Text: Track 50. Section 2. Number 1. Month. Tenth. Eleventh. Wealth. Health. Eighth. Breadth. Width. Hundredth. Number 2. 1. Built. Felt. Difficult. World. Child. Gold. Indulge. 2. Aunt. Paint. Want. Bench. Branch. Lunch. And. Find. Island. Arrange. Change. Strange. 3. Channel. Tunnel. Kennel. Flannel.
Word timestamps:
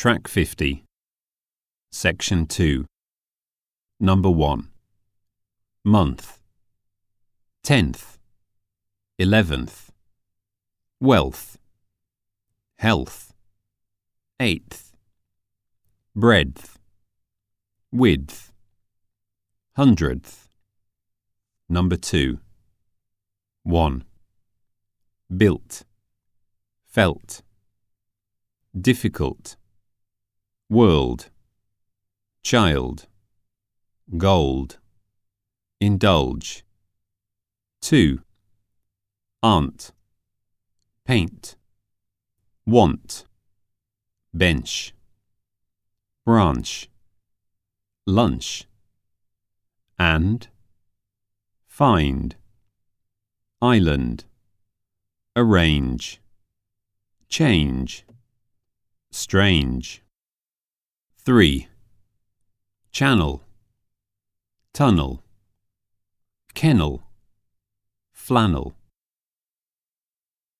Track 0.00 0.28
50. 0.28 0.82
Section 1.92 2.46
2. 2.46 2.86
Number 4.00 4.30
1. 4.30 4.70
Month. 5.84 6.38
Tenth. 7.62 8.16
Eleventh. 9.18 9.90
Wealth. 11.02 11.58
Health. 12.78 13.34
Eighth. 14.40 14.94
Breadth. 16.16 16.78
Width. 17.92 18.52
Hundredth. 19.76 20.48
Number 21.68 21.96
2. 21.96 22.38
1. 23.64 24.04
Built. 25.36 25.84
Felt. 26.86 27.42
Difficult. 28.74 29.56
World. 30.70 31.30
Child. 32.44 33.08
Gold. 34.16 34.78
Indulge. 35.80 36.64
2. 37.80 38.20
Aunt. 39.42 39.90
Paint. 41.04 41.56
Want. 42.64 43.24
Bench. 44.32 44.94
Branch. 46.24 46.88
Lunch. 48.06 48.68
And. 49.98 50.46
Find. 51.66 52.36
Island. 53.60 54.24
Arrange. 55.34 56.20
Change. 57.28 58.06
Strange. 59.10 60.04
3. 61.22 61.68
Channel. 62.92 63.42
Tunnel. 64.72 65.22
Kennel. 66.54 67.02
Flannel. 68.10 68.74